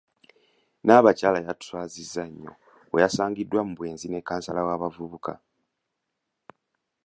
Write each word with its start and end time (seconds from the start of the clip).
Nnabakyala 0.81 1.37
yatuswaziza 1.47 2.23
nnyo 2.31 2.53
bwe 2.89 2.99
yasangiddwa 3.03 3.61
mu 3.67 3.73
bwenzi 3.77 4.05
ne 4.09 4.19
kkansala 4.21 4.61
w’abavubuka. 4.67 5.33